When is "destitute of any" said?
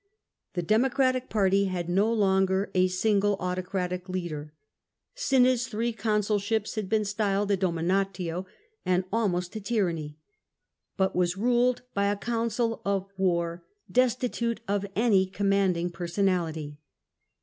13.91-15.27